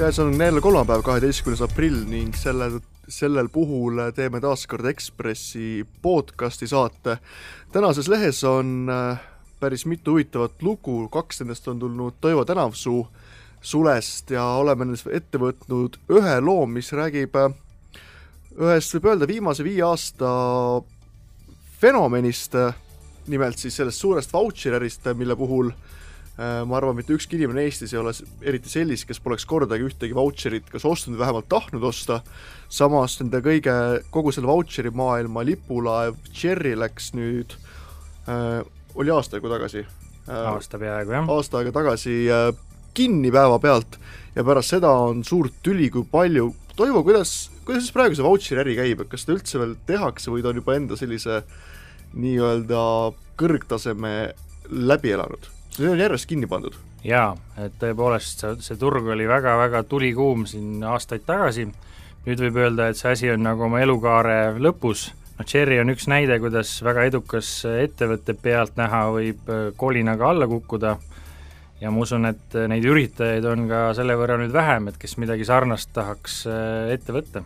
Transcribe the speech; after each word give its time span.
käes 0.00 0.18
on 0.18 0.40
jälle 0.40 0.60
kolmapäev, 0.60 1.02
kaheteistkümnes 1.02 1.60
aprill 1.62 2.04
ning 2.08 2.32
sellel, 2.34 2.78
sellel 3.08 3.48
puhul 3.52 3.98
teeme 4.16 4.40
taas 4.40 4.62
kord 4.66 4.86
Ekspressi 4.88 5.84
podcasti 6.02 6.66
saate. 6.66 7.18
tänases 7.72 8.08
lehes 8.08 8.44
on 8.44 8.88
äh, 8.88 9.20
päris 9.60 9.84
mitu 9.86 10.10
huvitavat 10.10 10.62
lugu, 10.62 11.08
kaks 11.08 11.40
nendest 11.40 11.68
on 11.68 11.78
tulnud 11.78 12.14
Toivo 12.20 12.44
Tänavsuu 12.44 13.08
sulest 13.60 14.30
ja 14.30 14.44
oleme 14.44 14.88
nendest 14.88 15.06
ette 15.12 15.38
võtnud 15.38 16.00
ühe 16.08 16.40
loo, 16.40 16.64
mis 16.66 16.92
räägib 16.96 17.36
äh, 17.36 17.52
ühest, 18.56 18.96
võib 18.96 19.12
öelda, 19.12 19.28
viimase 19.28 19.64
viie 19.68 19.84
aasta 19.84 20.32
fenomenist, 21.80 22.56
nimelt 23.28 23.58
siis 23.58 23.76
sellest 23.76 24.00
suurest 24.00 24.32
vautšerärist, 24.32 25.12
mille 25.12 25.36
puhul 25.36 25.74
äh, 25.74 25.76
Äh, 25.76 25.99
ma 26.40 26.78
arvan, 26.78 26.96
mitte 26.96 27.12
ükski 27.12 27.36
inimene 27.36 27.66
Eestis 27.66 27.92
ei 27.92 27.98
ole 28.00 28.14
eriti 28.48 28.70
sellist, 28.72 29.04
kes 29.08 29.18
poleks 29.20 29.44
kordagi 29.48 29.84
ühtegi 29.84 30.16
vautšerit 30.16 30.70
kas 30.72 30.86
ostnud 30.88 31.18
või 31.18 31.24
vähemalt 31.26 31.50
tahtnud 31.52 31.84
osta, 31.84 32.20
samas 32.72 33.18
nende 33.20 33.42
kõige, 33.44 33.74
kogu 34.14 34.32
selle 34.32 34.48
vautšeri 34.48 34.92
maailma 34.96 35.44
lipulaev 35.44 36.16
Cherry 36.32 36.72
läks 36.80 37.10
nüüd 37.18 37.58
äh,, 38.24 38.62
oli 38.94 39.12
aasta 39.12 39.36
aega 39.36 39.52
tagasi 39.56 39.84
äh,. 39.84 40.48
aasta 40.54 40.80
peaaegu, 40.80 41.12
jah. 41.18 41.28
aasta 41.36 41.60
aega 41.60 41.74
tagasi 41.76 42.16
äh, 42.32 42.48
kinni 42.96 43.34
päevapealt 43.34 44.00
ja 44.34 44.46
pärast 44.46 44.76
seda 44.78 44.90
on 45.10 45.24
suurt 45.26 45.60
tüli, 45.66 45.90
kui 45.92 46.08
palju, 46.08 46.54
Toivo, 46.80 47.02
kuidas, 47.04 47.50
kuidas 47.66 47.82
siis 47.84 47.92
praegu 47.92 48.16
see 48.16 48.24
vautšeri 48.24 48.62
äri 48.62 48.74
käib, 48.78 49.02
et 49.02 49.08
kas 49.12 49.26
seda 49.26 49.34
üldse 49.36 49.60
veel 49.60 49.74
tehakse 49.84 50.32
või 50.32 50.40
ta 50.40 50.48
on 50.48 50.60
juba 50.62 50.78
enda 50.78 50.96
sellise 50.96 51.42
nii-öelda 52.16 52.84
kõrgtaseme 53.36 54.12
läbi 54.70 55.12
elanud? 55.12 55.50
See 55.76 55.90
on 55.90 56.00
järjest 56.00 56.28
kinni 56.30 56.48
pandud. 56.50 56.74
jaa, 57.04 57.32
et 57.58 57.78
tõepoolest, 57.80 58.42
see, 58.42 58.56
see 58.64 58.80
turg 58.80 59.06
oli 59.08 59.28
väga-väga 59.28 59.82
tulikuum 59.88 60.44
siin 60.48 60.82
aastaid 60.84 61.24
tagasi, 61.26 61.68
nüüd 62.26 62.42
võib 62.44 62.58
öelda, 62.60 62.90
et 62.90 63.00
see 63.00 63.14
asi 63.14 63.30
on 63.32 63.44
nagu 63.46 63.64
oma 63.68 63.80
elukaare 63.80 64.58
lõpus, 64.60 65.08
noh, 65.38 65.46
Cherry 65.48 65.80
on 65.80 65.92
üks 65.94 66.08
näide, 66.10 66.36
kuidas 66.42 66.74
väga 66.84 67.06
edukas 67.08 67.52
ettevõte 67.70 68.36
pealtnäha 68.36 69.06
võib 69.14 69.48
äh, 69.48 69.70
kolinaga 69.76 70.34
alla 70.34 70.50
kukkuda. 70.50 70.98
Ja 71.80 71.88
ma 71.88 72.02
usun, 72.04 72.28
et 72.28 72.52
neid 72.68 72.84
üritajaid 72.84 73.46
on 73.48 73.64
ka 73.70 73.94
selle 73.96 74.12
võrra 74.20 74.36
nüüd 74.36 74.52
vähem, 74.52 74.90
et 74.90 74.98
kes 75.00 75.16
midagi 75.16 75.46
sarnast 75.48 75.88
tahaks 75.96 76.42
äh, 76.44 76.92
ette 76.92 77.14
võtta. 77.16 77.40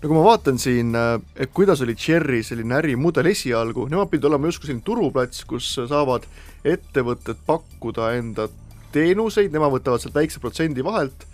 No 0.00 0.08
kui 0.08 0.16
ma 0.16 0.24
vaatan 0.24 0.56
siin, 0.60 0.94
äh, 0.96 1.18
et 1.36 1.52
kuidas 1.52 1.84
oli 1.84 1.92
Cherry 1.96 2.40
selline 2.44 2.78
ärimudel 2.80 3.28
esialgu, 3.34 3.84
nemad 3.92 4.08
pidid 4.08 4.30
olema 4.30 4.48
justkui 4.48 4.70
selline 4.70 4.86
turuplats, 4.88 5.44
kus 5.48 5.74
saavad 5.76 6.24
ettevõtted 6.64 7.40
pakkuda 7.46 8.12
enda 8.18 8.48
teenuseid, 8.94 9.52
nemad 9.52 9.74
võtavad 9.74 10.02
sealt 10.02 10.16
väikse 10.16 10.40
protsendi 10.42 10.84
vahelt 10.86 11.26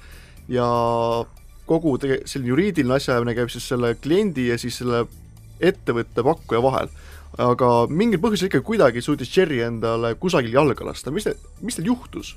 ja 0.50 0.66
kogu 1.70 1.94
tege-, 2.02 2.22
selline 2.28 2.54
juriidiline 2.54 2.96
asjaajamine 2.96 3.36
käib 3.38 3.52
siis 3.52 3.68
selle 3.70 3.94
kliendi 4.02 4.48
ja 4.50 4.58
siis 4.60 4.80
selle 4.80 5.04
ettevõtte 5.60 6.24
pakkuja 6.26 6.62
vahel. 6.64 6.90
aga 7.38 7.68
mingil 7.86 8.18
põhjusel 8.18 8.48
ikka 8.48 8.60
kuidagi 8.66 9.02
suutis 9.04 9.30
Cherry 9.30 9.60
endale 9.62 10.16
kusagil 10.18 10.56
jalga 10.56 10.88
lasta, 10.88 11.12
mis 11.14 11.28
te, 11.28 11.36
mis 11.62 11.76
teil 11.78 11.92
juhtus? 11.92 12.34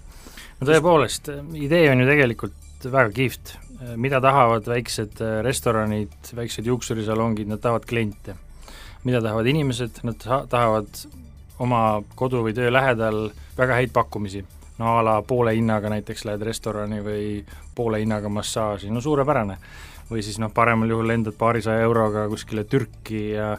no 0.60 0.68
tõepoolest, 0.70 1.32
idee 1.58 1.88
on 1.92 2.04
ju 2.04 2.10
tegelikult 2.12 2.88
väga 2.94 3.14
kihvt, 3.16 3.56
mida 3.96 4.20
tahavad 4.22 4.68
väiksed 4.68 5.22
restoranid, 5.46 6.14
väiksed 6.36 6.68
juuksurisalongid, 6.68 7.48
nad 7.50 7.64
tahavad 7.64 7.88
kliente. 7.90 8.36
mida 9.04 9.22
tahavad 9.22 9.48
inimesed, 9.50 10.04
nad 10.04 10.20
tahavad 10.50 10.88
oma 11.64 12.02
kodu 12.16 12.44
või 12.46 12.56
töö 12.56 12.72
lähedal 12.74 13.30
väga 13.58 13.80
häid 13.80 13.94
pakkumisi. 13.96 14.44
no 14.78 14.98
a 14.98 15.04
la 15.06 15.22
poole 15.22 15.54
hinnaga 15.56 15.90
näiteks 15.90 16.26
lähed 16.26 16.42
restorani 16.42 17.00
või 17.06 17.44
poole 17.76 18.00
hinnaga 18.02 18.30
massaaži, 18.30 18.90
no 18.92 19.02
suurepärane. 19.02 19.58
või 20.12 20.22
siis 20.22 20.40
noh, 20.40 20.52
paremal 20.54 20.90
juhul 20.90 21.08
lendad 21.08 21.34
paarisaja 21.38 21.82
euroga 21.82 22.28
kuskile 22.30 22.64
Türki 22.64 23.32
ja 23.32 23.58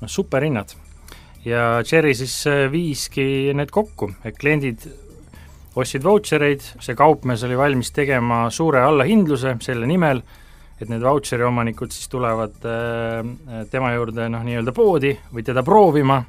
noh, 0.00 0.08
superhinnad. 0.08 0.74
ja 1.44 1.82
Cherry 1.84 2.14
siis 2.14 2.46
äh, 2.46 2.70
viiski 2.72 3.52
need 3.54 3.70
kokku, 3.70 4.12
et 4.24 4.38
kliendid 4.38 4.86
ostsid 5.76 6.04
vautšereid, 6.04 6.62
see 6.84 6.94
kaupmees 6.94 7.42
oli 7.48 7.56
valmis 7.56 7.90
tegema 7.92 8.44
suure 8.50 8.82
allahindluse 8.84 9.56
selle 9.64 9.86
nimel, 9.88 10.22
et 10.80 10.90
need 10.90 11.02
vautšeri 11.02 11.46
omanikud 11.46 11.92
siis 11.94 12.08
tulevad 12.12 12.68
äh, 12.68 13.66
tema 13.70 13.94
juurde 13.94 14.28
noh, 14.28 14.44
nii-öelda 14.44 14.74
poodi 14.76 15.16
või 15.32 15.44
teda 15.46 15.64
proovima 15.66 16.22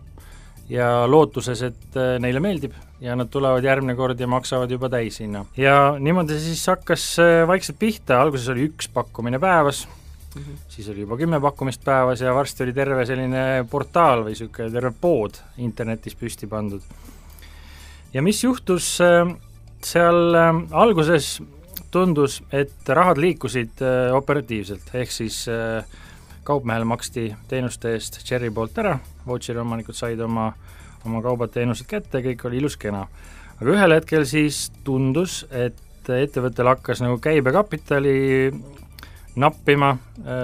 ja 0.69 1.07
lootuses, 1.07 1.61
et 1.61 1.97
äh, 1.99 2.15
neile 2.23 2.39
meeldib 2.43 2.75
ja 3.03 3.17
nad 3.19 3.31
tulevad 3.31 3.63
järgmine 3.63 3.95
kord 3.99 4.19
ja 4.19 4.27
maksavad 4.27 4.71
juba 4.71 4.89
täishinna. 4.89 5.45
ja 5.57 5.95
niimoodi 5.99 6.39
siis 6.39 6.63
hakkas 6.67 7.07
äh, 7.19 7.47
vaikselt 7.47 7.79
pihta, 7.79 8.21
alguses 8.21 8.49
oli 8.49 8.69
üks 8.69 8.87
pakkumine 8.93 9.39
päevas 9.39 9.87
mm, 9.87 10.41
-hmm. 10.41 10.67
siis 10.69 10.89
oli 10.89 11.03
juba 11.03 11.17
kümme 11.17 11.41
pakkumist 11.41 11.83
päevas 11.83 12.21
ja 12.21 12.35
varsti 12.35 12.63
oli 12.63 12.73
terve 12.73 13.05
selline 13.05 13.65
portaal 13.69 14.23
või 14.23 14.37
niisugune 14.37 14.71
terve 14.71 14.93
pood 15.01 15.41
internetis 15.57 16.15
püsti 16.15 16.47
pandud 16.47 16.81
ja 18.13 18.21
mis 18.21 18.43
juhtus 18.43 18.95
äh, 19.01 19.25
seal 19.83 20.37
äh, 20.37 20.53
alguses 20.71 21.39
tundus, 21.93 22.39
et 22.53 22.89
rahad 22.89 23.19
liikusid 23.21 23.81
äh, 23.85 24.13
operatiivselt, 24.15 24.93
ehk 24.97 25.11
siis 25.13 25.43
kaupmehele 26.43 26.87
maksti 26.87 27.29
teenuste 27.47 27.93
eest 27.97 28.21
Cherry 28.25 28.51
poolt 28.51 28.77
ära, 28.81 28.97
vautšeri 29.27 29.61
omanikud 29.63 29.97
said 29.97 30.19
oma, 30.23 30.51
oma 31.05 31.23
kaubad-teenused 31.25 31.87
kätte, 31.89 32.23
kõik 32.25 32.45
oli 32.49 32.61
ilus-kena. 32.61 33.07
aga 33.59 33.75
ühel 33.75 33.97
hetkel 33.97 34.25
siis 34.29 34.69
tundus, 34.83 35.43
et 35.51 36.09
ettevõttel 36.09 36.67
hakkas 36.67 37.01
nagu 37.03 37.19
käibekapitali 37.23 38.17
nappima, 39.39 39.95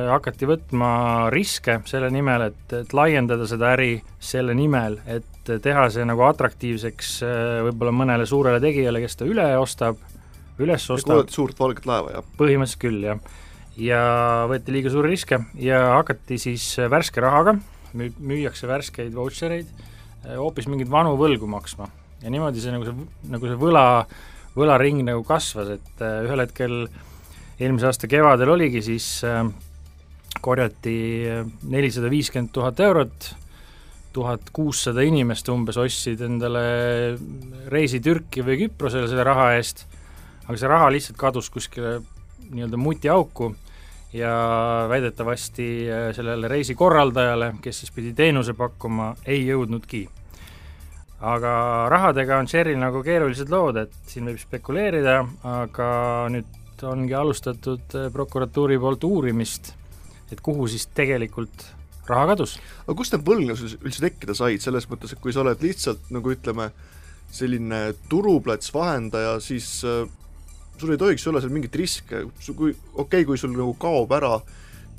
hakati 0.09 0.47
võtma 0.49 0.91
riske 1.33 1.79
selle 1.89 2.09
nimel, 2.13 2.47
et, 2.49 2.73
et 2.73 2.93
laiendada 2.95 3.45
seda 3.49 3.73
äri 3.75 3.99
selle 4.19 4.55
nimel, 4.57 4.97
et 5.05 5.51
teha 5.57 5.87
see 5.93 6.05
nagu 6.05 6.25
atraktiivseks 6.27 7.11
äh, 7.25 7.59
võib-olla 7.67 7.93
mõnele 7.95 8.25
suurele 8.29 8.61
tegijale, 8.61 9.01
kes 9.01 9.19
ta 9.19 9.27
üle 9.29 9.45
ostab, 9.57 10.01
üles 10.61 10.85
ostab. 10.93 11.29
suurt 11.33 11.59
valget 11.59 11.87
laeva, 11.89 12.17
jah? 12.17 12.33
põhimõtteliselt 12.37 12.83
küll, 12.83 13.05
jah. 13.07 13.21
Ja 13.79 14.01
võeti 14.49 14.73
liiga 14.75 14.91
suuri 14.93 15.13
riske 15.13 15.39
ja 15.61 15.81
hakati 15.97 16.39
siis 16.41 16.65
värske 16.91 17.23
rahaga, 17.23 17.55
müü-, 17.97 18.15
müüakse 18.19 18.69
värskeid 18.69 19.15
vautšereid, 19.15 19.69
äh, 20.25 20.35
hoopis 20.37 20.69
mingeid 20.71 20.91
vanu 20.91 21.15
võlgu 21.19 21.49
maksma. 21.49 21.89
ja 22.19 22.31
niimoodi 22.31 22.59
see 22.59 22.73
nagu 22.75 22.87
see, 22.87 23.07
nagu 23.31 23.47
see 23.47 23.59
võla, 23.59 23.85
võlaring 24.57 25.05
nagu 25.07 25.23
kasvas, 25.27 25.75
et 25.79 26.03
äh, 26.03 26.23
ühel 26.27 26.43
hetkel 26.43 26.79
eelmise 27.59 27.89
aasta 27.89 28.07
kevadel 28.07 28.55
oligi 28.55 28.81
siis 28.83 29.19
korjati 30.39 30.95
nelisada 31.67 32.07
viiskümmend 32.11 32.53
tuhat 32.55 32.79
eurot 32.79 33.33
tuhat 34.13 34.49
kuussada 34.53 35.03
inimest 35.05 35.49
umbes 35.53 35.77
ostsid 35.77 36.21
endale 36.25 36.61
reisi 37.69 38.01
Türki 38.01 38.43
või 38.45 38.57
Küprosele 38.63 39.09
selle 39.09 39.25
raha 39.27 39.51
eest, 39.57 39.85
aga 40.47 40.57
see 40.57 40.71
raha 40.71 40.87
lihtsalt 40.93 41.19
kadus 41.19 41.49
kuskile 41.53 41.99
nii-öelda 42.49 42.79
mutiauku 42.81 43.51
ja 44.13 44.85
väidetavasti 44.89 45.67
äh, 45.91 46.15
sellele 46.15 46.47
reisikorraldajale, 46.47 47.53
kes 47.61 47.83
siis 47.83 47.91
pidi 47.93 48.13
teenuse 48.17 48.53
pakkuma, 48.57 49.13
ei 49.25 49.45
jõudnudki. 49.47 50.07
aga 51.19 51.51
rahadega 51.91 52.37
on 52.39 52.47
Cherryl 52.47 52.79
nagu 52.79 53.03
keerulised 53.03 53.49
lood, 53.51 53.75
et 53.75 53.93
siin 54.07 54.29
võib 54.29 54.39
spekuleerida, 54.39 55.17
aga 55.43 55.89
nüüd 56.31 56.85
ongi 56.87 57.13
alustatud 57.13 57.95
äh, 57.95 58.07
prokuratuuri 58.13 58.79
poolt 58.79 59.03
uurimist, 59.03 59.73
et 60.31 60.41
kuhu 60.41 60.67
siis 60.67 60.87
tegelikult 60.95 61.67
raha 62.09 62.31
kadus. 62.33 62.57
aga 62.87 62.95
kust 62.97 63.13
need 63.13 63.27
võlgnevused 63.27 63.83
üldse 63.83 64.05
tekkida 64.07 64.33
said, 64.33 64.63
selles 64.63 64.89
mõttes, 64.89 65.13
et 65.13 65.21
kui 65.21 65.33
sa 65.35 65.43
oled 65.43 65.61
lihtsalt 65.61 66.09
nagu 66.09 66.33
ütleme, 66.33 66.71
selline 67.29 67.91
turuplats, 68.09 68.73
vahendaja, 68.73 69.37
siis 69.43 69.83
äh, 69.85 70.07
sul 70.81 70.95
ei 70.95 71.01
tohiks 71.01 71.27
olla 71.29 71.41
seal 71.43 71.53
mingit 71.53 71.75
riske, 71.75 72.25
kui 72.47 72.71
okei 72.71 73.03
okay,, 73.03 73.27
kui 73.27 73.37
sul 73.37 73.53
nagu 73.55 73.73
kaob 73.79 74.11
ära 74.17 74.37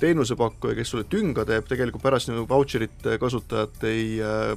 teenusepakkuja, 0.01 0.75
kes 0.77 0.93
sulle 0.93 1.05
tünga 1.09 1.45
teeb, 1.45 1.67
tegelikult 1.69 2.03
pärast 2.03 2.31
nagu 2.31 2.47
vautšerite 2.49 3.17
kasutajat 3.21 3.83
ei 3.89 4.05
äh, 4.25 4.55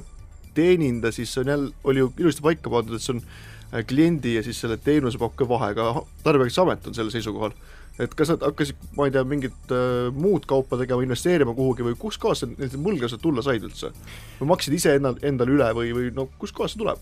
teeninda, 0.57 1.11
siis 1.13 1.35
on 1.37 1.51
jälle, 1.53 1.71
oli 1.83 2.01
ju 2.01 2.13
ilusti 2.17 2.45
paika 2.45 2.71
pandud, 2.73 2.97
et 2.97 3.05
see 3.05 3.17
on 3.17 3.21
äh, 3.21 3.85
kliendi 3.87 4.37
ja 4.37 4.43
siis 4.45 4.61
selle 4.63 4.79
teenusepakkuja 4.81 5.49
vahe, 5.49 5.73
ka 5.77 5.91
Tarbijakaitseamet 6.25 6.89
on 6.89 6.97
selle 6.97 7.13
seisukohal 7.13 7.53
et 8.01 8.15
kas 8.17 8.33
nad 8.33 8.43
hakkasid, 8.43 8.79
ma 8.97 9.07
ei 9.07 9.13
tea, 9.15 9.23
mingit 9.27 9.71
äh, 9.73 10.09
muud 10.15 10.47
kaupa 10.49 10.79
tegema, 10.79 11.03
investeerima 11.05 11.53
kuhugi 11.55 11.85
või 11.85 11.95
kustkohast 11.99 12.47
need 12.57 12.75
võlglased 12.75 13.21
tulla 13.23 13.43
said 13.45 13.63
üldse? 13.63 13.93
või 14.39 14.51
maksid 14.51 14.75
ise 14.75 14.97
ennal, 14.99 15.19
endale 15.23 15.55
üle 15.55 15.69
või, 15.77 15.93
või 15.95 16.09
no 16.15 16.27
kustkohast 16.41 16.75
see 16.75 16.83
tuleb? 16.83 16.99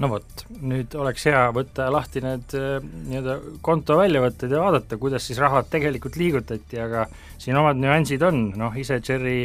No 0.00 0.08
vot, 0.08 0.44
nüüd 0.64 0.94
oleks 0.98 1.26
hea 1.28 1.42
võtta 1.54 1.90
lahti 1.92 2.22
need 2.24 2.54
äh, 2.58 2.78
nii-öelda 2.80 3.36
konto 3.64 3.98
väljavõtted 4.00 4.52
ja 4.54 4.62
vaadata, 4.64 4.98
kuidas 5.00 5.26
siis 5.28 5.40
rahad 5.42 5.68
tegelikult 5.72 6.16
liigutati, 6.20 6.80
aga 6.80 7.06
siin 7.38 7.58
omad 7.60 7.80
nüansid 7.80 8.24
on, 8.26 8.48
noh 8.60 8.76
ise 8.80 9.00
Cherry 9.04 9.44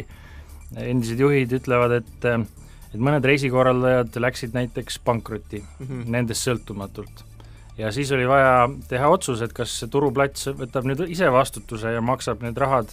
endised 0.80 1.20
juhid 1.20 1.52
ütlevad, 1.60 2.00
et 2.00 2.28
äh, 2.30 2.40
et 2.94 3.02
mõned 3.02 3.24
reisikorraldajad 3.26 4.16
läksid 4.22 4.54
näiteks 4.56 5.00
pankrotti 5.04 5.60
mm 5.60 5.86
-hmm. 5.86 6.04
nendest 6.14 6.46
sõltumatult 6.46 7.24
ja 7.78 7.92
siis 7.92 8.12
oli 8.12 8.28
vaja 8.28 8.68
teha 8.88 9.08
otsus, 9.08 9.42
et 9.42 9.52
kas 9.52 9.74
see 9.80 9.90
turuplats 9.92 10.48
võtab 10.56 10.88
nüüd 10.88 11.04
ise 11.08 11.28
vastutuse 11.32 11.92
ja 11.92 12.00
maksab 12.00 12.42
need 12.42 12.56
rahad 12.58 12.92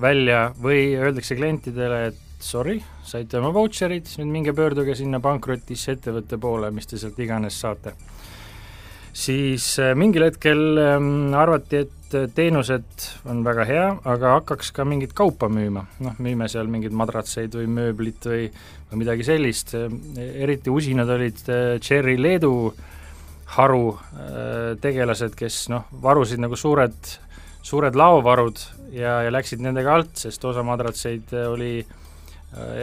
välja 0.00 0.52
või 0.62 0.94
öeldakse 0.94 1.34
klientidele, 1.34 2.06
et 2.12 2.23
sorry, 2.40 2.78
saite 3.06 3.38
oma 3.38 3.52
vautšerid, 3.54 4.08
nüüd 4.20 4.30
minge 4.32 4.54
pöörduge 4.56 4.96
sinna 4.98 5.20
pankrotisse 5.22 5.94
ettevõtte 5.96 6.38
poole, 6.40 6.70
mis 6.74 6.88
te 6.90 6.98
sealt 7.00 7.18
iganes 7.22 7.58
saate. 7.60 7.94
siis 9.14 9.78
äh, 9.78 9.94
mingil 9.94 10.24
hetkel 10.26 10.78
ähm, 10.78 11.34
arvati, 11.34 11.84
et 11.84 12.16
teenused 12.34 13.06
on 13.30 13.42
väga 13.46 13.64
hea, 13.66 13.86
aga 14.10 14.34
hakkaks 14.38 14.72
ka 14.74 14.84
mingit 14.86 15.14
kaupa 15.14 15.48
müüma, 15.48 15.84
noh, 16.02 16.18
müüme 16.18 16.48
seal 16.50 16.66
mingeid 16.70 16.92
madratseid 16.94 17.54
või 17.54 17.68
mööblit 17.70 18.26
või, 18.26 18.48
või 18.90 19.02
midagi 19.02 19.26
sellist, 19.26 19.74
eriti 20.18 20.70
usinad 20.70 21.10
olid 21.10 21.42
äh, 21.48 21.64
Cherry 21.80 22.16
Leedu 22.18 22.74
haru 23.56 23.94
äh, 23.94 24.74
tegelased, 24.82 25.34
kes 25.38 25.68
noh, 25.70 25.86
varusid 26.02 26.42
nagu 26.42 26.58
suured, 26.58 27.16
suured 27.62 27.94
laovarud 27.98 28.62
ja, 28.92 29.20
ja 29.26 29.34
läksid 29.34 29.62
nendega 29.62 29.94
alt, 29.94 30.16
sest 30.26 30.44
osa 30.44 30.66
madratseid 30.66 31.34
oli 31.48 31.76
äh, 31.80 31.94
Äh, 31.94 32.03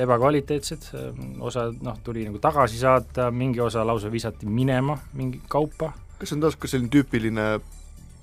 ebakvaliteetsed, 0.02 0.88
äh, 0.94 1.20
osa 1.40 1.70
noh, 1.82 2.00
tuli 2.04 2.26
nagu 2.28 2.40
tagasi 2.44 2.80
saata, 2.82 3.30
mingi 3.32 3.62
osa 3.64 3.86
lausa 3.88 4.12
visati 4.12 4.46
minema, 4.46 4.98
mingi 5.14 5.42
kaupa. 5.50 5.94
kas 6.20 6.30
see 6.30 6.38
on 6.38 6.44
taas 6.44 6.58
ka 6.60 6.70
selline 6.70 6.92
tüüpiline 6.94 7.46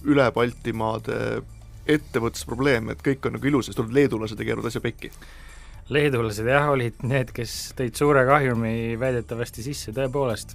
üle 0.06 0.26
Baltimaade 0.34 1.42
ettevõtlusprobleem, 1.88 2.92
et 2.92 3.00
kõik 3.02 3.26
on 3.26 3.38
nagu 3.38 3.48
ilus 3.48 3.66
ja 3.66 3.72
siis 3.72 3.78
tulevad 3.80 3.96
leedulased 3.96 4.38
ja 4.38 4.46
keeravad 4.46 4.70
asja 4.70 4.84
pekki? 4.84 5.10
leedulased 5.88 6.46
jah, 6.46 6.68
olid 6.68 7.00
need, 7.08 7.32
kes 7.32 7.72
tõid 7.78 7.96
suure 7.96 8.26
kahjumi 8.28 8.98
väidetavasti 9.00 9.64
sisse, 9.64 9.94
tõepoolest 9.96 10.52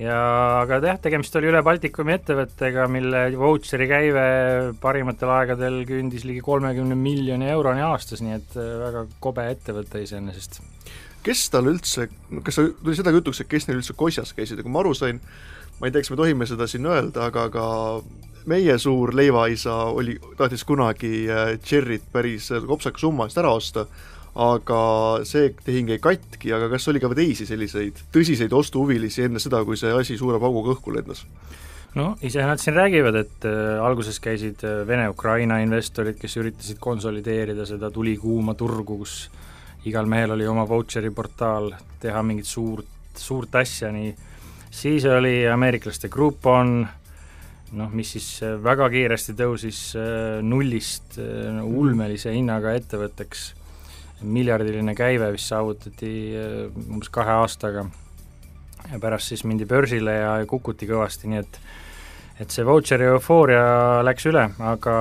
ja 0.00 0.18
aga 0.62 0.80
jah, 0.82 0.98
tegemist 1.02 1.36
oli 1.38 1.50
Üle 1.50 1.62
Baltikumi 1.66 2.16
ettevõttega, 2.16 2.86
mille 2.90 3.24
vautšeri 3.38 3.88
käive 3.90 4.26
parimatel 4.82 5.30
aegadel 5.36 5.80
küündis 5.88 6.26
ligi 6.26 6.42
kolmekümne 6.44 6.96
miljoni 6.98 7.50
euroni 7.52 7.84
aastas, 7.86 8.24
nii 8.24 8.38
et 8.38 8.56
äh, 8.58 8.70
väga 8.82 9.06
kobe 9.22 9.46
ettevõte 9.52 10.02
iseenesest. 10.02 10.60
kes 11.24 11.48
tal 11.50 11.70
üldse, 11.70 12.08
kas 12.44 12.58
tuli 12.58 12.96
seda 12.98 13.14
jutuks, 13.14 13.40
et 13.40 13.50
kes 13.50 13.68
neil 13.68 13.80
üldse 13.80 13.96
Kosjas 13.96 14.34
käisid 14.36 14.58
ja 14.58 14.66
kui 14.66 14.72
ma 14.74 14.82
aru 14.82 14.94
sain, 14.98 15.22
ma 15.78 15.88
ei 15.88 15.94
tea, 15.94 16.02
kas 16.02 16.12
me 16.12 16.20
tohime 16.20 16.48
seda 16.50 16.66
siin 16.70 16.86
öelda, 16.90 17.30
aga 17.30 17.46
ka 17.54 17.66
meie 18.50 18.74
suur 18.82 19.14
leivaisa 19.16 19.76
oli, 19.94 20.18
tahtis 20.36 20.66
kunagi 20.68 21.26
Cherryt 21.64 22.02
äh, 22.02 22.10
päris 22.12 22.50
äh, 22.52 22.66
kopsaka 22.66 23.00
summa 23.00 23.28
eest 23.28 23.40
ära 23.40 23.54
osta 23.54 23.86
aga 24.34 24.78
see 25.28 25.52
tehing 25.62 25.92
jäi 25.92 26.00
katki, 26.02 26.50
aga 26.56 26.68
kas 26.72 26.88
oli 26.90 27.02
ka 27.02 27.10
teisi 27.14 27.46
selliseid 27.46 28.00
tõsiseid 28.14 28.54
ostuhuvilisi 28.54 29.28
enne 29.28 29.42
seda, 29.42 29.62
kui 29.66 29.78
see 29.78 29.92
asi 29.94 30.18
suure 30.18 30.40
pauguga 30.42 30.74
õhku 30.74 30.94
lendas? 30.94 31.22
no 31.94 32.16
ise 32.26 32.42
nad 32.42 32.58
siin 32.58 32.74
räägivad, 32.74 33.20
et 33.22 33.46
äh, 33.46 33.78
alguses 33.78 34.18
käisid 34.22 34.64
äh, 34.66 34.82
Vene-Ukraina 34.88 35.60
investorid, 35.62 36.18
kes 36.18 36.36
üritasid 36.42 36.82
konsolideerida 36.82 37.66
seda 37.68 37.92
tulikuuma 37.94 38.56
turgu, 38.58 38.98
kus 39.04 39.28
igal 39.86 40.10
mehel 40.10 40.34
oli 40.34 40.48
oma 40.50 40.66
vautšeri 40.66 41.14
portaal, 41.14 41.70
teha 42.02 42.22
mingit 42.26 42.50
suurt, 42.50 42.90
suurt 43.14 43.54
asja, 43.62 43.92
nii 43.94 44.10
siis 44.74 45.06
oli 45.06 45.44
ameeriklaste 45.46 46.10
Groupon, 46.10 46.80
noh, 47.78 47.94
mis 47.94 48.16
siis 48.16 48.30
äh, 48.42 48.58
väga 48.58 48.90
kiiresti 48.90 49.38
tõusis 49.38 49.84
nullist 50.42 51.20
ulmelise 51.22 52.34
hinnaga 52.34 52.74
ettevõtteks 52.74 53.52
miljardiline 54.24 54.94
käive 54.96 55.30
vist 55.34 55.50
saavutati 55.52 56.14
äh, 56.38 56.56
umbes 56.88 57.10
kahe 57.14 57.38
aastaga 57.40 57.86
ja 58.90 59.00
pärast 59.00 59.32
siis 59.32 59.44
mindi 59.48 59.66
börsile 59.68 60.18
ja 60.18 60.32
kukuti 60.48 60.88
kõvasti, 60.90 61.30
nii 61.30 61.42
et 61.42 61.60
et 62.42 62.50
see 62.50 62.64
vautšeri 62.66 63.06
eufooria 63.12 64.02
läks 64.02 64.24
üle, 64.26 64.48
aga 64.58 64.94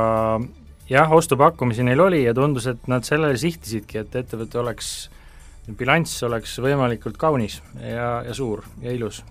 jah, 0.86 1.14
ostupakkumisi 1.18 1.81
neil 1.86 2.04
oli 2.06 2.20
ja 2.28 2.34
tundus, 2.38 2.68
et 2.70 2.86
nad 2.92 3.06
sellele 3.08 3.40
sihtisidki, 3.42 4.04
et 4.04 4.18
ettevõte 4.22 4.60
oleks, 4.62 4.92
bilanss 5.80 6.22
oleks 6.28 6.60
võimalikult 6.62 7.18
kaunis 7.18 7.58
ja, 7.81 8.19
ja 8.28 8.38
suur 8.38 8.62
ja 8.86 8.94
ilus. 8.94 9.24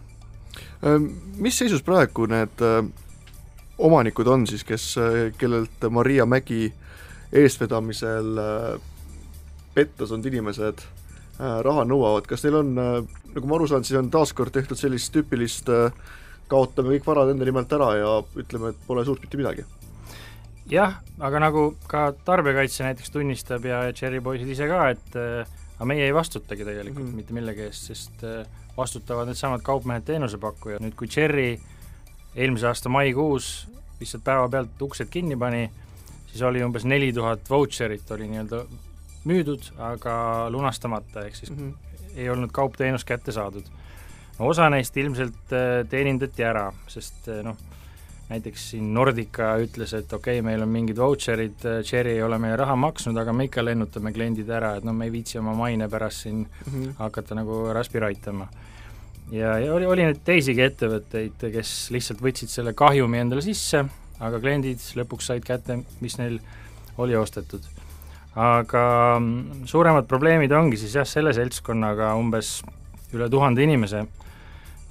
Äh, 0.83 0.99
mis 1.39 1.63
seisus 1.63 1.87
praegu 1.87 2.27
need 2.27 2.67
äh, 2.67 2.83
omanikud 3.79 4.27
on 4.35 4.49
siis, 4.51 4.67
kes, 4.67 4.97
kellelt 5.39 5.87
Maria 5.91 6.27
Mägi 6.27 6.73
eestvedamisel 7.33 8.35
petta 9.75 10.07
saanud 10.09 10.29
inimesed 10.31 10.83
äh, 10.83 11.61
raha 11.67 11.85
nõuavad, 11.89 12.27
kas 12.29 12.45
neil 12.47 12.61
on, 12.61 12.73
äh, 12.79 13.23
nagu 13.35 13.51
ma 13.51 13.59
aru 13.59 13.69
saan, 13.71 13.87
siis 13.87 13.99
on 14.01 14.11
taaskord 14.13 14.55
tehtud 14.55 14.81
sellist 14.81 15.13
tüüpilist 15.15 15.71
äh, 15.73 15.95
kaotame 16.53 16.95
kõik 16.97 17.09
varad 17.09 17.33
enda 17.33 17.49
nimelt 17.49 17.73
ära 17.73 17.93
ja 17.99 18.13
ütleme, 18.39 18.73
et 18.73 18.87
pole 18.87 19.05
suurt 19.09 19.25
mitte 19.25 19.41
midagi? 19.41 19.67
jah, 20.71 21.01
aga 21.21 21.41
nagu 21.43 21.67
ka 21.91 22.13
Tarbijakaitse 22.25 22.87
näiteks 22.87 23.13
tunnistab 23.13 23.67
ja 23.69 23.85
Cherry 23.97 24.23
poisid 24.25 24.49
ise 24.53 24.69
ka, 24.71 24.85
et 24.95 25.17
aga 25.19 25.89
meie 25.89 26.07
ei 26.07 26.15
vastutagi 26.15 26.65
tegelikult 26.65 27.03
mm 27.03 27.19
mitte 27.19 27.35
millegi 27.37 27.67
eest, 27.67 27.91
sest 27.91 28.23
vastutavad 28.77 29.29
needsamad 29.29 29.65
kaupmehed, 29.67 30.07
teenusepakkujad, 30.07 30.81
nüüd 30.85 30.95
kui 30.97 31.11
Cherry 31.13 31.59
eelmise 32.37 32.71
aasta 32.71 32.93
maikuus 32.93 33.51
lihtsalt 34.01 34.25
päevapealt 34.25 34.83
uksed 34.87 35.11
kinni 35.13 35.37
pani, 35.37 35.67
siis 36.31 36.43
oli 36.47 36.63
umbes 36.65 36.87
neli 36.89 37.13
tuhat 37.13 37.51
vautšerit 37.51 38.11
oli 38.15 38.31
nii-öelda 38.31 38.63
müüdud, 39.29 39.69
aga 39.83 40.15
lunastamata, 40.51 41.27
ehk 41.27 41.37
siis 41.37 41.51
mm 41.51 41.59
-hmm. 41.59 42.17
ei 42.17 42.31
olnud 42.31 42.51
kaupteenus 42.53 43.05
kätte 43.05 43.33
saadud. 43.33 43.65
osa 44.39 44.71
neist 44.71 44.97
ilmselt 44.97 45.53
äh, 45.53 45.89
teenindati 45.89 46.43
ära, 46.43 46.73
sest 46.89 47.29
äh, 47.29 47.45
noh, 47.45 47.57
näiteks 48.29 48.71
siin 48.71 48.95
Nordica 48.95 49.57
ütles, 49.61 49.93
et 49.99 50.13
okei 50.13 50.39
okay,, 50.41 50.43
meil 50.43 50.63
on 50.63 50.69
mingid 50.69 50.99
vautšerid, 50.99 51.65
äh, 51.65 51.83
Cherry 51.85 52.17
ei 52.17 52.23
ole 52.23 52.39
meie 52.39 52.57
raha 52.57 52.77
maksnud, 52.77 53.17
aga 53.17 53.33
me 53.33 53.45
ikka 53.45 53.65
lennutame 53.65 54.13
kliendid 54.13 54.49
ära, 54.49 54.77
et 54.77 54.85
no 54.85 54.93
me 54.93 55.05
ei 55.05 55.13
viitsi 55.13 55.39
oma 55.39 55.55
maine 55.55 55.89
pärast 55.89 56.23
siin 56.23 56.39
mm 56.39 56.73
-hmm. 56.73 56.95
hakata 56.99 57.35
nagu 57.35 57.73
raspi 57.73 57.99
raitama. 57.99 58.49
ja, 59.31 59.59
ja 59.59 59.75
oli, 59.75 59.87
oli 59.87 60.05
neid 60.05 60.21
teisigi 60.25 60.63
ettevõtteid, 60.63 61.53
kes 61.53 61.91
lihtsalt 61.91 62.23
võtsid 62.23 62.49
selle 62.49 62.73
kahjumi 62.73 63.19
endale 63.19 63.43
sisse, 63.43 63.85
aga 64.21 64.41
kliendid 64.41 64.79
lõpuks 64.79 65.27
said 65.27 65.45
kätte, 65.45 65.79
mis 66.01 66.19
neil 66.19 66.41
oli 66.99 67.17
ostetud 67.17 67.63
aga 68.39 69.19
mm, 69.21 69.67
suuremad 69.69 70.09
probleemid 70.09 70.53
ongi 70.57 70.79
siis 70.81 70.97
jah, 70.97 71.07
selle 71.09 71.35
seltskonnaga 71.37 72.15
umbes 72.17 72.61
üle 73.13 73.29
tuhande 73.33 73.65
inimese, 73.65 74.07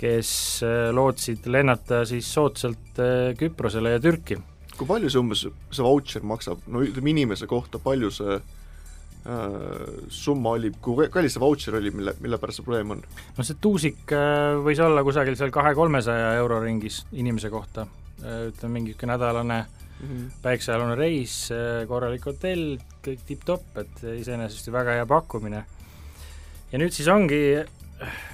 kes 0.02 0.32
äh, 0.66 0.90
lootsid 0.94 1.48
lennata 1.50 2.04
siis 2.10 2.30
soodsalt 2.30 3.02
äh, 3.02 3.34
Küprosele 3.38 3.96
ja 3.96 4.02
Türki. 4.02 4.38
kui 4.78 4.88
palju 4.90 5.10
see 5.14 5.22
umbes, 5.22 5.46
see 5.46 5.86
vautšer 5.86 6.26
maksab, 6.26 6.62
no 6.74 6.82
ütleme 6.86 7.12
inimese 7.14 7.46
kohta, 7.50 7.82
palju 7.82 8.12
see 8.14 8.38
äh, 8.38 8.46
summa 10.10 10.56
oli, 10.58 10.72
kui 10.82 11.10
kallis 11.10 11.38
see 11.38 11.42
vautšer 11.42 11.82
oli, 11.82 11.94
mille, 11.98 12.14
mille 12.22 12.42
pärast 12.42 12.62
see 12.62 12.70
probleem 12.70 12.94
on? 12.98 13.04
no 13.38 13.46
see 13.46 13.58
tuusik 13.62 14.14
äh, 14.14 14.54
võis 14.62 14.82
olla 14.86 15.02
kusagil 15.06 15.38
seal 15.38 15.54
kahe-kolmesaja 15.54 16.36
euro 16.44 16.62
ringis 16.62 17.08
inimese 17.12 17.50
kohta 17.50 17.90
ütleme 18.22 18.76
mingi 18.76 18.92
niisugune 18.92 19.16
nädalane 19.16 19.56
äh, 19.64 19.81
mm 20.02 20.08
-hmm. 20.08 20.32
päiksealune 20.42 20.96
reis, 20.96 21.50
korralik 21.88 22.26
hotell, 22.26 22.78
kõik 23.06 23.22
tipp-topp, 23.28 23.78
et 23.78 24.04
iseenesest 24.20 24.68
ju 24.68 24.74
väga 24.74 24.98
hea 25.00 25.06
pakkumine. 25.06 25.66
ja 26.72 26.80
nüüd 26.80 26.92
siis 26.92 27.08
ongi, 27.08 27.66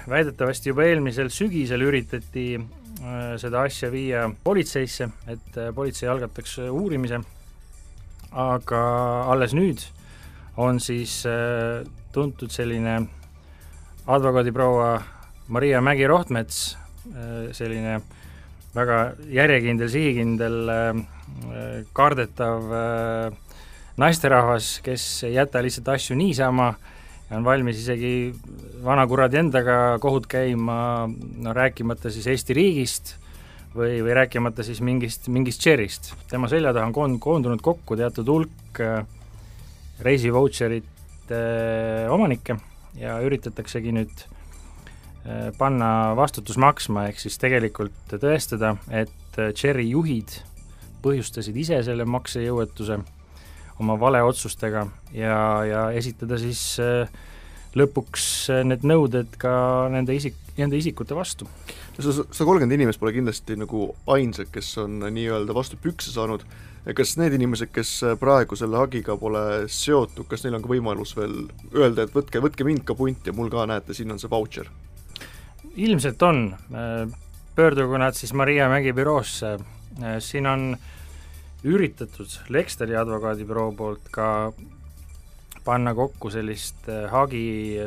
väidetavasti 0.08 0.72
juba 0.72 0.86
eelmisel 0.88 1.30
sügisel 1.32 1.82
üritati 1.84 2.46
äh, 2.56 3.36
seda 3.40 3.64
asja 3.66 3.90
viia 3.92 4.26
politseisse, 4.44 5.10
et 5.28 5.58
äh, 5.58 5.70
politsei 5.74 6.08
algataks 6.08 6.58
uurimise, 6.68 7.20
aga 8.32 8.82
alles 9.32 9.54
nüüd 9.56 9.84
on 10.58 10.80
siis 10.82 11.20
äh, 11.28 11.84
tuntud 12.12 12.52
selline 12.54 13.00
advokaadiproua 14.08 14.92
Maria 15.52 15.80
Mägi-Rohtmets, 15.84 16.76
selline 17.56 17.98
väga 18.74 18.98
järjekindel, 19.32 19.90
sihikindel 19.92 20.58
äh, 20.72 21.02
kardetav 21.96 22.72
äh, 22.72 23.38
naisterahvas, 23.98 24.78
kes 24.84 25.06
ei 25.26 25.34
jäta 25.38 25.62
lihtsalt 25.64 25.88
asju 25.94 26.16
niisama 26.18 26.72
ja 27.28 27.36
on 27.36 27.44
valmis 27.44 27.80
isegi 27.82 28.32
vanakuradi 28.84 29.40
endaga 29.42 29.98
kohut 30.00 30.28
käima, 30.30 31.08
no 31.42 31.52
rääkimata 31.56 32.12
siis 32.12 32.26
Eesti 32.30 32.56
riigist 32.56 33.14
või, 33.74 33.98
või 34.04 34.14
rääkimata 34.16 34.64
siis 34.64 34.80
mingist, 34.84 35.28
mingist 35.32 35.64
Cherry'st. 35.64 36.12
tema 36.30 36.48
selja 36.48 36.72
taha 36.72 36.88
on 36.88 36.96
koond-, 36.96 37.20
koondunud 37.22 37.62
kokku 37.64 37.96
teatud 37.98 38.32
hulk 38.32 38.80
äh, 38.84 39.02
reisivautšerite 40.04 41.42
omanikke 42.14 42.56
ja 42.98 43.18
üritataksegi 43.24 43.92
nüüd 43.92 44.24
panna 45.58 46.14
vastutus 46.16 46.56
maksma, 46.56 47.08
ehk 47.10 47.18
siis 47.20 47.36
tegelikult 47.40 48.14
tõestada, 48.14 48.76
et 48.88 49.40
Cherry 49.54 49.90
juhid 49.90 50.38
põhjustasid 51.04 51.56
ise 51.60 51.80
selle 51.86 52.06
maksejõuetuse 52.08 52.98
oma 53.78 53.96
valeotsustega 54.00 54.86
ja, 55.14 55.40
ja 55.66 55.82
esitada 55.96 56.38
siis 56.40 56.62
äh, 56.82 57.10
lõpuks 57.78 58.24
äh, 58.52 58.64
need 58.66 58.86
nõuded 58.86 59.36
ka 59.40 59.52
nende 59.92 60.16
isik, 60.18 60.38
nende 60.58 60.78
isikute 60.80 61.16
vastu. 61.16 61.46
see 61.98 62.10
sada 62.10 62.48
kolmkümmend 62.48 62.74
inimest 62.78 63.00
pole 63.00 63.14
kindlasti 63.14 63.58
nagu 63.58 63.92
ainsad, 64.10 64.50
kes 64.54 64.72
on 64.82 64.98
nii-öelda 65.06 65.54
vastu 65.54 65.78
pükse 65.82 66.10
saanud, 66.14 66.42
kas 66.98 67.16
need 67.20 67.36
inimesed, 67.38 67.70
kes 67.74 67.94
praegu 68.18 68.58
selle 68.58 68.80
hagiga 68.80 69.16
pole 69.20 69.44
seotud, 69.70 70.26
kas 70.30 70.44
neil 70.44 70.58
on 70.58 70.66
ka 70.66 70.72
võimalus 70.74 71.14
veel 71.18 71.40
öelda, 71.74 72.06
et 72.06 72.14
võtke, 72.14 72.42
võtke 72.42 72.66
mind 72.66 72.86
ka 72.88 72.98
punti 72.98 73.30
ja 73.30 73.36
mul 73.36 73.52
ka, 73.52 73.68
näete, 73.70 73.94
siin 73.94 74.14
on 74.14 74.22
see 74.22 74.30
vautšer? 74.32 74.70
Ilmselt 75.78 76.22
on, 76.26 76.40
pöördugu 77.54 77.98
nad 78.00 78.16
siis 78.18 78.32
Maria 78.34 78.68
Mägi 78.70 78.92
büroosse, 78.96 79.56
siin 80.22 80.46
on 80.46 80.72
üritatud 81.66 82.38
Lexteri 82.54 82.96
advokaadibüroo 82.98 83.72
poolt 83.78 84.10
ka 84.14 84.52
panna 85.64 85.94
kokku 85.94 86.30
sellist 86.30 86.86
hagi 87.12 87.78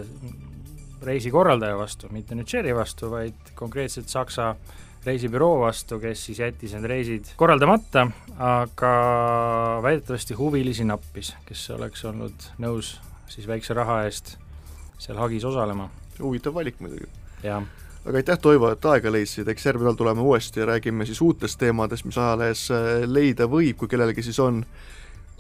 reisikorraldaja 1.06 1.78
vastu, 1.80 2.10
mitte 2.14 2.38
nüüd 2.38 2.50
Cherry 2.50 2.76
vastu, 2.78 3.10
vaid 3.12 3.54
konkreetselt 3.58 4.12
Saksa 4.12 4.54
reisibüroo 5.06 5.62
vastu, 5.64 5.98
kes 6.02 6.26
siis 6.28 6.42
jättis 6.44 6.76
need 6.76 6.86
reisid 6.90 7.32
korraldamata, 7.40 8.06
aga 8.38 8.92
väidetavasti 9.84 10.38
huvilisi 10.38 10.86
nappis, 10.86 11.34
kes 11.48 11.70
oleks 11.78 12.06
olnud 12.06 12.52
nõus 12.62 12.96
siis 13.32 13.48
väikse 13.50 13.74
raha 13.78 14.04
eest 14.06 14.36
seal 15.02 15.18
hagis 15.18 15.46
osalema. 15.48 15.90
huvitav 16.20 16.54
valik 16.54 16.80
muidugi. 16.80 17.10
jah. 17.44 17.64
Aga 18.06 18.18
aitäh, 18.18 18.40
Toivo, 18.42 18.72
et 18.74 18.86
aega 18.86 19.12
leidsid, 19.14 19.48
eks 19.52 19.66
järgmine 19.66 19.90
nädal 19.90 20.00
tuleme 20.00 20.26
uuesti 20.26 20.60
ja 20.60 20.66
räägime 20.72 21.06
siis 21.06 21.22
uutest 21.22 21.60
teemadest, 21.62 22.06
mis 22.06 22.18
ajalehes 22.18 22.66
äh, 22.74 22.90
leida 23.06 23.48
võib, 23.52 23.78
kui 23.78 23.92
kellelgi 23.92 24.26
siis 24.26 24.40
on. 24.42 24.64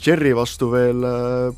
Cherry 0.01 0.33
vastu 0.35 0.71
veel 0.71 1.05
äh, 1.05 1.57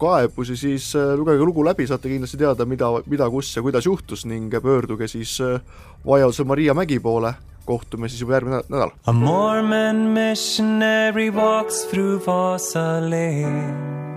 kaebusi, 0.00 0.56
siis 0.56 0.90
äh, 0.96 1.14
lugege 1.18 1.44
lugu 1.44 1.64
läbi, 1.64 1.86
saate 1.88 2.08
kindlasti 2.08 2.40
teada, 2.40 2.66
mida, 2.68 2.90
mida, 3.06 3.28
kus 3.32 3.52
ja 3.56 3.62
kuidas 3.64 3.86
juhtus 3.86 4.24
ning 4.28 4.52
pöörduge 4.62 5.08
siis 5.08 5.36
äh, 5.44 5.60
vajaduse 6.06 6.44
Maria 6.44 6.74
Mägi 6.74 7.00
poole, 7.00 7.34
kohtume 7.68 8.08
siis 8.08 8.24
juba 8.24 8.38
järgmine 8.38 8.62
nädal. 8.68 8.96
A 9.06 9.12
Mormon 9.12 10.06
missionary 10.16 11.30
walks 11.30 11.84
through 11.90 12.20
Vasa 12.26 13.00
Lane 13.00 14.09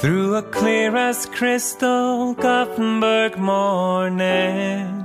Through 0.00 0.36
a 0.36 0.42
clear 0.42 0.96
as 0.96 1.26
crystal 1.26 2.34
Gothenburg 2.34 3.38
morning 3.38 5.02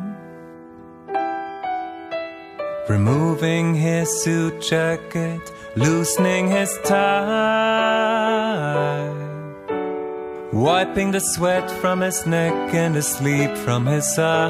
Removing 2.89 3.75
his 3.75 4.23
suit 4.23 4.61
jacket 4.61 5.51
loosening 5.75 6.49
his 6.49 6.77
tie, 6.83 7.07
wiping 10.51 11.11
the 11.11 11.19
sweat 11.19 11.69
from 11.71 12.01
his 12.01 12.25
neck 12.25 12.73
and 12.73 12.95
the 12.95 13.01
sleep 13.01 13.55
from 13.57 13.85
his 13.85 14.19
eye. 14.19 14.41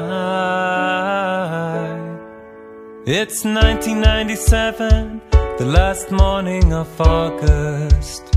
It's 3.06 3.44
1997, 3.44 5.20
the 5.58 5.66
last 5.66 6.10
morning 6.10 6.72
of 6.72 7.00
August. 7.00 8.31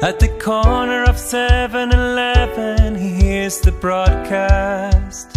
At 0.00 0.20
the 0.20 0.28
corner 0.40 1.04
of 1.04 1.18
7 1.18 1.92
Eleven, 1.92 2.94
he 2.94 3.14
hears 3.14 3.60
the 3.60 3.72
broadcast. 3.72 5.36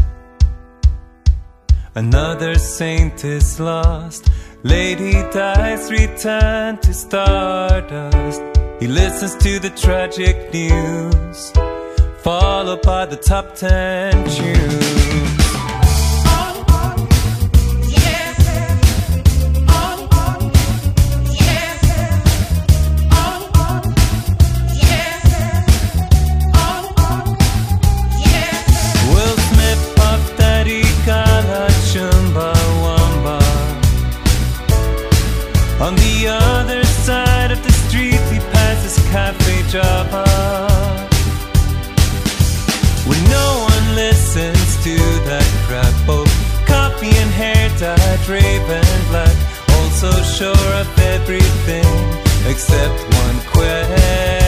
Another 1.95 2.55
saint 2.55 3.25
is 3.25 3.59
lost 3.59 4.29
Lady 4.63 5.13
dies, 5.33 5.91
return 5.91 6.77
to 6.77 6.93
stardust. 6.93 8.41
He 8.79 8.85
listens 8.85 9.35
to 9.37 9.57
the 9.57 9.71
tragic 9.71 10.53
news, 10.53 11.51
followed 12.19 12.83
by 12.83 13.07
the 13.07 13.15
top 13.15 13.55
ten 13.55 14.13
tunes. 14.29 15.00
Oh, 45.73 46.25
coffee 46.67 47.15
and 47.15 47.31
hair 47.31 47.69
dyed 47.79 48.27
raven 48.27 48.83
black 49.07 49.35
Also 49.77 50.11
sure 50.23 50.71
of 50.81 50.99
everything 50.99 51.85
Except 52.45 52.99
one 53.23 53.39
question 53.53 54.40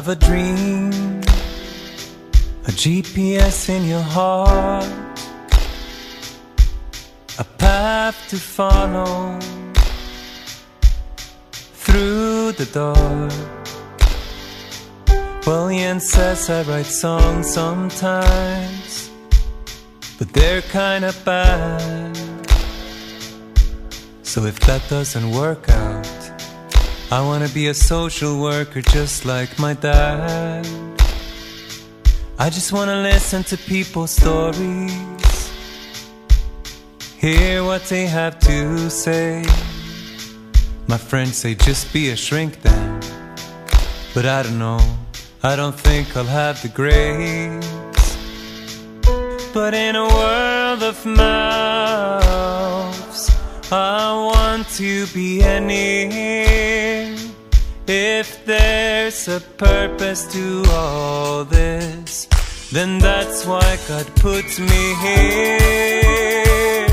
have 0.00 0.08
a 0.08 0.16
dream, 0.16 1.20
a 2.70 2.72
GPS 2.82 3.68
in 3.68 3.84
your 3.86 4.00
heart, 4.00 4.86
a 7.38 7.44
path 7.58 8.16
to 8.30 8.36
follow 8.36 9.38
through 11.84 12.52
the 12.52 12.64
dark. 12.72 13.30
Well, 15.46 15.70
Ian 15.70 16.00
says 16.00 16.48
I 16.48 16.62
write 16.62 16.86
songs 16.86 17.52
sometimes, 17.52 19.10
but 20.18 20.32
they're 20.32 20.62
kinda 20.62 21.12
bad. 21.26 22.16
So 24.22 24.46
if 24.46 24.58
that 24.60 24.82
doesn't 24.88 25.30
work 25.30 25.68
out, 25.68 26.39
I 27.12 27.20
wanna 27.22 27.48
be 27.48 27.66
a 27.66 27.74
social 27.74 28.40
worker 28.40 28.82
just 28.82 29.24
like 29.24 29.58
my 29.58 29.74
dad. 29.74 30.64
I 32.38 32.50
just 32.50 32.72
wanna 32.72 33.02
listen 33.02 33.42
to 33.50 33.56
people's 33.56 34.12
stories, 34.12 35.50
hear 37.18 37.64
what 37.64 37.82
they 37.86 38.06
have 38.06 38.38
to 38.40 38.88
say. 38.88 39.44
My 40.86 40.98
friends 40.98 41.36
say 41.36 41.56
just 41.56 41.92
be 41.92 42.10
a 42.10 42.16
shrink 42.16 42.62
then, 42.62 43.00
but 44.14 44.24
I 44.24 44.44
don't 44.44 44.60
know. 44.60 44.78
I 45.42 45.56
don't 45.56 45.74
think 45.74 46.16
I'll 46.16 46.24
have 46.24 46.62
the 46.62 46.68
grace. 46.68 47.66
But 49.52 49.74
in 49.74 49.96
a 49.96 50.06
world 50.06 50.84
of 50.84 51.04
mouths, 51.04 52.20
I 53.72 54.12
want 54.14 54.68
to 54.78 55.06
be 55.08 55.42
any. 55.42 56.99
If 57.92 58.44
there's 58.44 59.26
a 59.26 59.40
purpose 59.40 60.24
to 60.32 60.62
all 60.70 61.44
this, 61.44 62.26
then 62.70 63.00
that's 63.00 63.44
why 63.44 63.78
God 63.88 64.06
puts 64.14 64.60
me 64.60 64.94
here. 65.02 66.86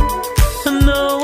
No 0.65 1.21